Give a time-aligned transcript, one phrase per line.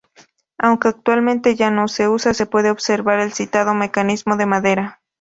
[0.57, 4.99] Aunque actualmente ya no se usa, se puede observar el citado mecanismo de madera.